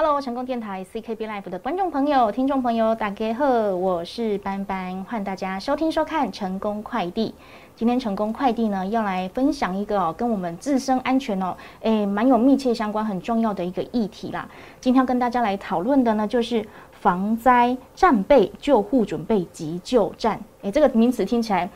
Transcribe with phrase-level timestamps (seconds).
[0.00, 7.34] Hello，成功电台 CKB Life 的观众朋友、听众朋友，大家好，我是班班，欢迎大家收听收看成功快递。
[7.74, 14.48] 今天成功快递呢，要来分享一个哦，跟我们自身安全哦，诶，蛮有密切相关、很重要的一个议题啦。
[14.80, 20.40] 今天要跟大家来讨论的呢，就是防灾战备救护准备急救站。
[20.62, 21.68] 诶，这个名词听起来。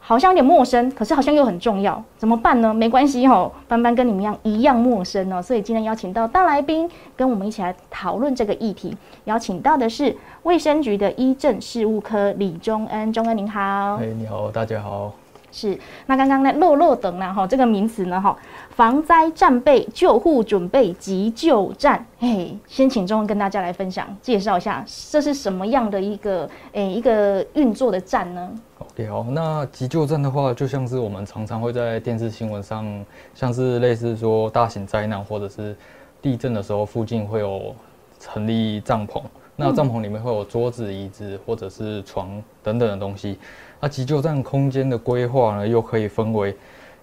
[0.00, 2.74] 好像有点陌生，可是好像又很重要，怎么办呢？
[2.74, 8.96] 没关系哦，班班跟你们一样一样陌生哦，所以今天邀请到大来宾跟我们一起来讨论这个议题。
[9.24, 13.60] 邀请到的是卫生局的医政事务科李忠恩，忠恩您好。
[13.96, 15.12] 哎，你好，大家好。
[15.52, 18.36] 是，那刚刚呢，落落等呢，哈，这个名词呢，哈，
[18.70, 29.08] 防灾战备救护准备急救站，嘿，先请忠恩跟大家来分享介绍一下，这是什么样的一个诶一个运作的站呢？OK，？
[29.08, 35.76] 好，那急救站的话，就像是我们常常会在电视新闻上，像是类似说大型灾难或者是
[36.22, 37.74] 地震的时候，附近会有
[38.18, 39.20] 成立帐篷。
[39.60, 43.38] 那帐篷里面会有桌子、椅子或者是床等等的东西。
[43.78, 46.56] 那急救站空间的规划呢，又可以分为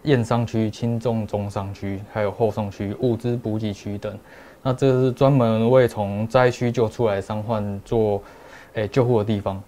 [0.03, 4.17] 验伤区、轻重中伤区，还有后送区、物资补给区等。
[4.63, 8.21] 那这是专门为从灾区救出来伤患做
[8.73, 9.61] 诶救护的地方。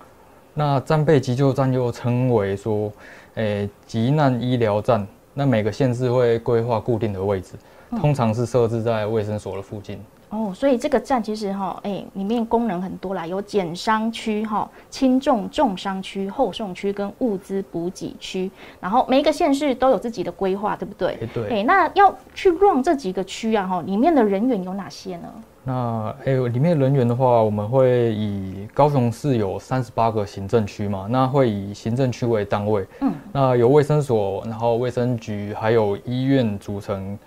[0.56, 2.92] 那战备急救站又称为说，
[3.36, 5.08] 诶，急难医疗站。
[5.36, 7.54] 那每个县市会规划固定的位置，
[7.92, 10.04] 通常是设置在卫生所的附近。
[10.30, 18.50] 哦，所以这个站其实哈，哎，里面功能很多啦，有减伤区哈、轻重重伤区、后送区跟物资补给区。
[18.80, 21.18] 然后每一个县市都有自己的规划，对不对？
[21.34, 21.50] 对。
[21.50, 25.28] 哎，那要去 run 这几个区啊，哈，里面的人员有哪些呢？
[25.64, 37.18] 那还有里面人员的话，我们会以高雄市有三十八个行政区嘛，那会以行政区为单位，嗯，那由卫生所、然后卫生局还有医院组成，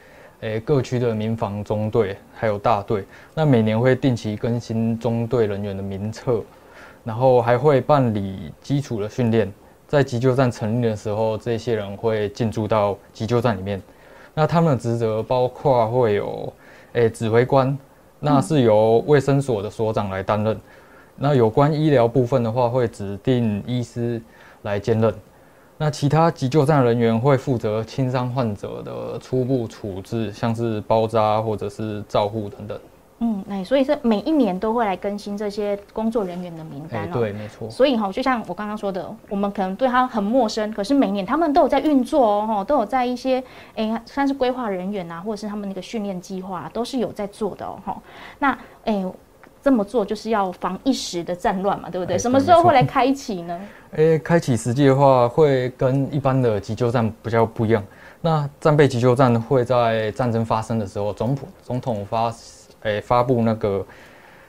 [0.43, 3.05] 诶各区的民防中队还有大队，
[3.35, 6.43] 那每年会定期更新中队人员的名册，
[7.03, 9.53] 然后还会办理基础的训练，
[9.89, 13.81] 在急救站成立的时候，这些人会进驻到急救站里面，
[14.35, 16.53] 那他们的职责包括会有
[16.93, 17.77] 诶指挥官。
[18.25, 20.57] 那是由卫生所的所长来担任。
[21.17, 24.23] 那有关医疗部分的话，会指定医师
[24.63, 25.13] 来兼任。
[25.83, 32.79] 那其他急救站人员会负责轻伤患者的初步处置，像是包扎或者是照护等等。
[33.19, 37.15] 嗯，哎，所以是每一年都会来更新这些工作人员的名单哦。
[37.15, 37.69] 对，没错。
[37.69, 43.43] 所以哈，就像我刚刚说的，我们可能对他很陌生，可是每年他们都有在运作哦，哈，都有在一些
[43.75, 48.01] 哎，算是规划人员啊，或者是他们那个训练计划，都是有在做的哦，哈。
[48.39, 49.05] 那哎，
[49.63, 52.19] 这么做就是要防一时的战乱嘛，对不对？
[52.19, 53.61] 什么时候会来开启呢？
[53.93, 57.83] 哎，开启实际的话，会跟一般的急救站比较不一样。
[58.21, 62.35] 那战备急救站会在战争发生的时候，总统总统发。
[62.85, 63.87] 诶，发布那个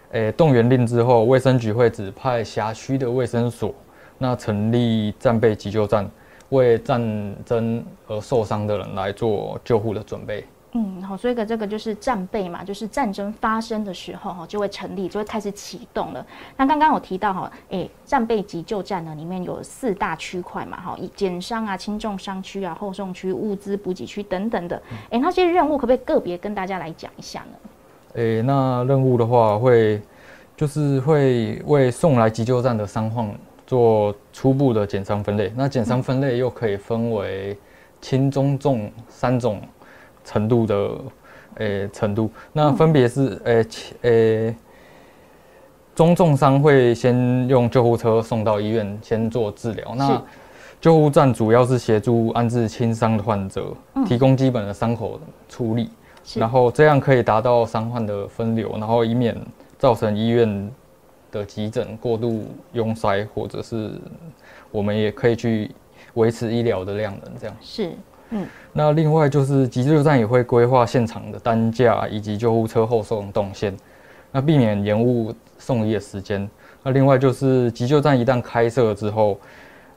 [0.10, 3.72] 诶动员令之后，卫生局会指派辖区的卫生所，
[4.18, 6.10] 那成立战备急救站，
[6.50, 7.00] 为战
[7.46, 10.44] 争而受伤的人来做救护的准备。
[10.76, 16.26] 嗯，好，所以个这个就是战备嘛，就是战争发生的时候哈，就会成立，就会开始启动了。
[16.58, 24.82] 那刚刚我提到哈，诶，战备急救站呢，里面有四大区块嘛，哈，以减伤啊、轻重伤区啊、后送区、物资补给区等等的。
[25.12, 27.58] 诶，那些任务可不可以个别跟大家来讲一下呢？
[28.16, 30.02] 诶，那任务的话会，
[30.58, 33.30] 就是会为送来急救站的伤患
[33.68, 35.54] 做初步的减伤分类。
[35.56, 37.56] 那减伤分类又可以分为
[38.02, 39.62] 轻、中、重三种
[40.24, 40.92] 程度的
[41.56, 42.30] 诶程度。
[42.52, 43.66] 那分别是诶
[44.02, 44.56] 诶
[45.96, 49.94] 中重伤会先用救护车送到医院先做治疗。
[49.96, 50.22] 那
[50.82, 53.74] 救护站主要是协助安置轻伤的患者，
[54.06, 55.90] 提供基本的伤口处理。
[56.36, 59.38] 然后这样可以达到伤患的分流，然后以免
[59.78, 60.72] 造成医院
[61.30, 63.92] 的急诊过度拥塞，或者是
[64.72, 65.70] 我们也可以去
[66.14, 67.34] 维持医疗的量能。
[67.38, 67.92] 这样是，
[68.34, 68.46] 嗯。
[68.74, 73.76] 那另外就是急救站也会规划现场的担架以及救护车后送动线，
[74.32, 76.50] 那避免延误送医的时间。
[76.84, 79.40] 那另外就是急救站一旦开设之后，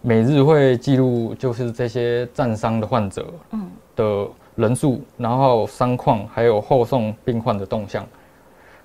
[0.02, 4.28] 每日会记录就是这些战伤的患者，嗯的。
[4.56, 8.06] 人数，然后伤况，还有后送病患的动向，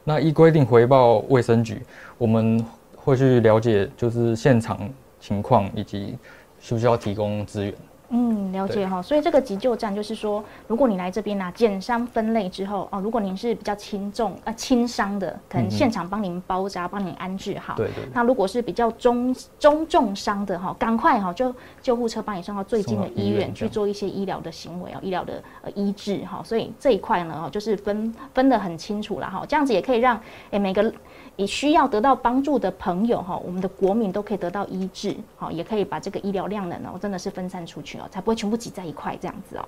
[0.04, 1.82] 那依规定回报卫生局，
[2.18, 2.62] 我们
[2.94, 4.78] 会去了解就是现场
[5.22, 6.18] 情况以及
[6.60, 7.74] 需不需要提供资源。
[8.14, 9.02] 嗯，了解哈。
[9.02, 17.76] 所以这个急救站就是说，如果你来这边啊减伤分类之后哦，如果您是比较轻重啊轻伤的，可能现场帮您包扎，帮您安置好。
[17.76, 18.04] 对对。
[18.14, 26.42] 那如果是比较中中重伤的哈，赶快哈就救护车帮你送到最近的医院去做一些医疗的行为啊，医疗的呃医治哈。
[26.44, 29.46] 所以这一块呢，就是分分得很清楚了哈。
[29.48, 30.20] 这样子也可以让
[30.52, 30.94] 诶每个。
[31.38, 39.66] 也需要得到帮助的朋友哈，我们的国民都可以得到医治，好，也可以把这个医疗量能哦，真的是分散出去哦，才不会全部挤在一块这样子哦。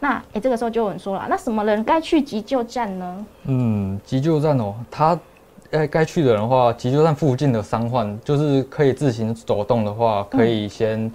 [0.00, 3.26] 那哎，这个时候就有人说了，那什么人该去急救站呢？
[3.44, 5.18] 嗯，急救站哦，他
[5.70, 11.10] 哎该去的人的话，急救站附近的伤患就是可以自行走动的话，可以先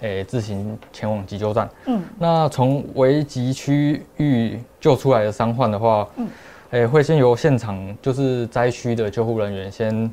[0.00, 1.68] 诶自行前往急救站。
[1.86, 6.28] 嗯，那从危急区域救出来的伤患的话，嗯。
[6.70, 10.12] 诶，会先由现场就是灾区的救护人员先，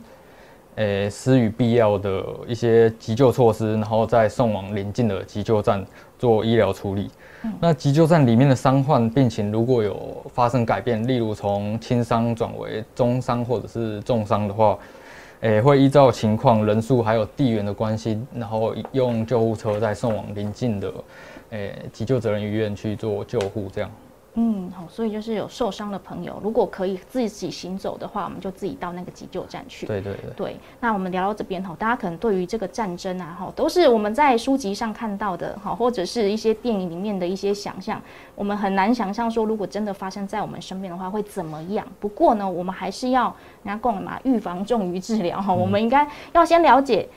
[0.76, 5.86] 诶施予必要的一些急救措施，然后再送往邻近的急救站
[6.18, 7.10] 做医疗处理。
[7.60, 14.78] 那急救站里面的伤患病情如果有发生改变，例如从轻伤转为中伤或者是重伤的话，
[15.42, 20.94] 诶会依照情况、人数还有地缘的关系，然后用救护车再送往邻近的
[21.50, 23.90] 诶急救责任医院去做救护，这样。
[24.36, 29.86] 嗯，好，所以就是有受伤的朋友，如果可以自己行走的话，我们就自己到那个急救站去。
[29.86, 30.32] 对对对。
[30.38, 38.02] 对，那我们聊到这边哈，大家可能对于这个战争啊，哈，都是我们在书籍上看到的，哈，或者是一些电影里面的一些想象，
[38.34, 41.86] 我们很难想象说，如果真的发生在我们身边的话，会怎么样？
[42.00, 47.10] 不过呢，我们还是要人家讲嘛，预防重于治疗哈，我们应该要先了解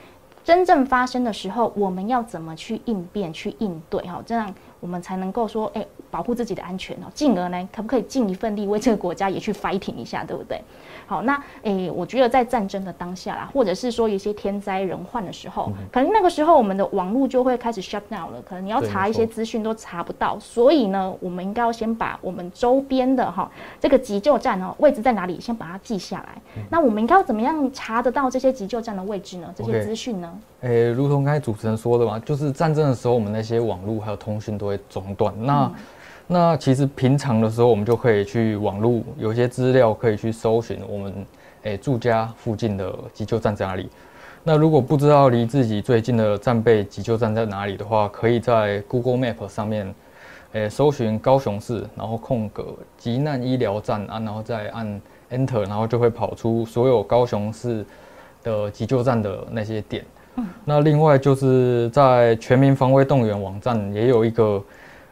[0.42, 5.86] 真正发生的时候，我们要怎么去应变、去应对哈，这样我们才能够说，哎。
[6.14, 10.62] 保护自己的安全哦，进而呢，可不可以尽一份力为这个国家也去 fighting 一下，对不对？
[11.08, 20.38] 好，那诶，我觉得在战争的当下啦，或者是说一些天灾人患的时候，可能那个时候我们的网络就会开始 shut down 了，可能你要查一些资讯都查不到。
[20.38, 23.50] 所以呢，我们应该要先把我们周边的哈
[23.80, 26.64] 这个急救站哦位置在哪里，先把它记下来。
[26.70, 29.52] 那我们应该要怎么样查得到这些急救站的位置呢？
[29.56, 30.32] 这些资讯呢？
[30.60, 35.34] 诶，如同刚才主持人说的嘛，就是战争的时候，我们那些网络还有通讯都会中断。
[35.36, 35.70] 那
[36.26, 41.26] 那其实平常的时候，我们就可以去网络有一些资料可以去搜寻我们
[41.64, 43.90] 诶住家附近的急救站在哪里。
[44.42, 49.94] 那如果不知道离自己最近的战备急救站在哪里的话，可以在 Google Map 上面
[50.52, 55.00] 诶搜寻高雄市，然后空格急难医疗站啊，然后再按
[55.30, 57.84] Enter，然后就会跑出所有高雄市
[58.42, 60.02] 的急救站的那些点。
[60.64, 64.64] 那另外就是在全民防卫动员网站也有一个。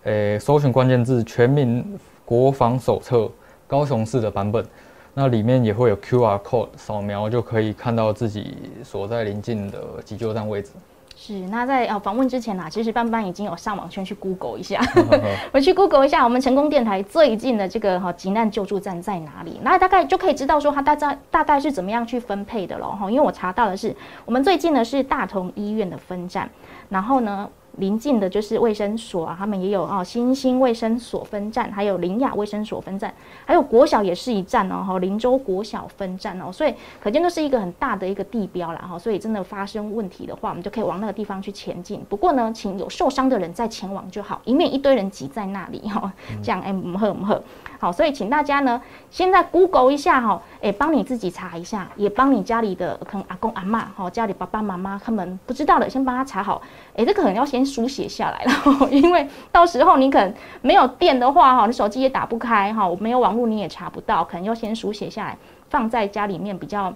[0.05, 3.31] 诶，搜寻关键字“全民国防手册”
[3.69, 4.65] 高雄市的版本，
[5.15, 10.71] 那里面也会有 QR code 扫描，就可以看到自己所在临近的急救站位置。
[11.15, 14.81] 是，那在呃访问之前呢，其实班班已经有上网先去 Google 一下，
[15.53, 23.09] 我去 Google 一下我们成功电台最近的这个哈急难救助站在哪里，那大概就可以知道说它大概大概是怎么样去分配的了哈。
[23.09, 23.95] 因为我查到的是，
[24.25, 26.51] 我们最近呢是大同医院的分站，
[26.89, 27.49] 然后呢。
[27.79, 33.13] 临近的就是卫生所啊，他们也有哦，新兴卫生所分站，还有林雅卫生所分站，
[33.47, 42.05] 还有国小也是一站哦，哈，林州国小分站哦，所以可见都是一个很大的一个地标了哈，所以真的发生问题的话，我们就可以往那个地方去前进。
[42.09, 47.41] 不过呢，请有受伤的人再前往就好，以免一堆人挤在那里哈，这样哎，唔好唔好。
[47.79, 48.81] 好，所以请大家呢，
[49.11, 56.63] 先在 Google 一下哈，哎，帮你自己查一下，也帮你家里的可能阿公阿妈哈，家里爸爸妈妈他们不知道的，先帮他查好。
[56.95, 65.39] 哎，这个可能要先书写下来了， 因为到时候你可能没有电的话哈，你手机也打不开哈，我没有网络你也查不到，可能要先书写下来，
[65.71, 66.93] 放在家里面比较。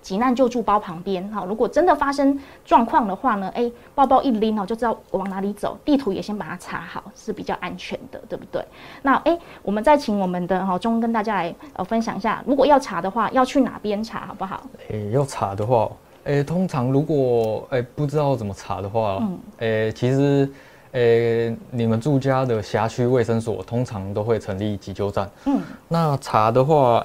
[0.00, 8.60] 急难救助包旁边，哈，如果真的发生状况的话呢，哎，包包一拎哦，就知道往哪里走，地图也先把它查好，是比较安全的，对不对？
[9.02, 14.60] 那哎，我们再请我们的哈中跟大家来呃分享一下，如果要查的话，要去哪边查，好不好？
[14.90, 15.88] 哎，要查的话，
[16.24, 20.48] 哎，通常如果哎不知道怎么查的话，嗯，哎，其实
[20.92, 27.04] 哎你们住家的辖区卫生所通常都会成立急救站，嗯，那查的话，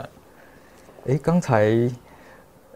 [1.08, 1.90] 哎，刚才。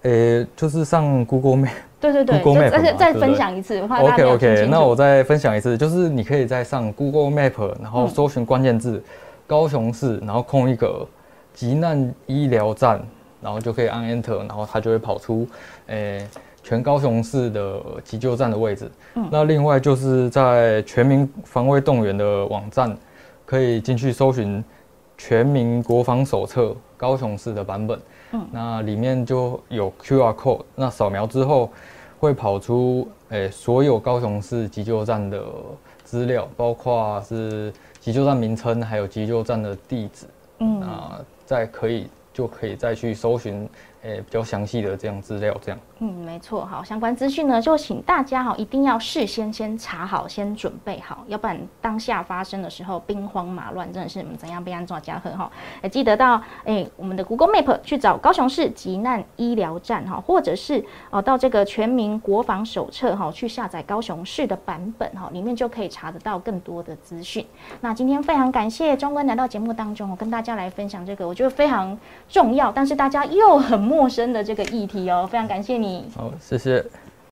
[0.04, 1.70] 诶，就是上 Google Map，
[2.02, 9.00] 对对对，Google Map，而且再分享一次，OK OK，那我再分享一次，就是你可以再上 Google Map，然后搜寻关键字
[9.46, 11.08] 高雄市，然后空一个
[11.54, 13.00] 急难医疗站，
[13.42, 15.48] 然后就可以按 Enter，然后它就会跑出
[15.88, 16.28] 诶
[16.64, 18.90] 全高雄市的急救站的位置。
[19.16, 22.96] 嗯，那另外就是在全民防卫动员的网站，
[23.46, 24.64] 可以进去搜寻
[25.18, 28.00] 全民国防手册高雄市的版本。
[28.34, 31.70] 嗯那里面就有 QR code，那扫描之后
[32.18, 35.44] 会跑出诶所有高雄市急救站的
[36.06, 40.26] 资料，包括是急救站名称，还有急救站的地址。
[40.60, 43.68] 嗯，啊，再可以就可以再去搜寻。
[44.03, 45.79] 诶，比较详细的这样资料，这样。
[46.00, 46.65] 嗯，没错。
[46.65, 55.51] 好，相关资讯呢，就请大家哈，一定要事先先查好，先准备好，要不然当下发生的时候兵荒马乱，真的是我们怎样被安装加贺哈。
[55.84, 67.46] 也记得到诶，我们的 Google Map 去找高雄市急难医疗站哈，或者是哦到这个全民国防手册哈，去下载高雄市的版本哈，里面就可以查得到更多的资讯。
[67.81, 71.96] 那今天非常感谢庄官来到节目当中，我跟大家来分享这个，我觉得非常
[72.27, 73.91] 重要，但是大家又很。
[73.92, 76.06] 陌生的这个议题哦，非常感谢你。
[76.16, 76.82] 好，谢谢。